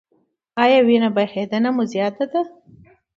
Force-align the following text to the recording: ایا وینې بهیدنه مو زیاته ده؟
ایا 0.63 0.79
وینې 0.87 1.09
بهیدنه 1.15 1.69
مو 1.75 1.83
زیاته 1.91 2.25
ده؟ 2.31 2.41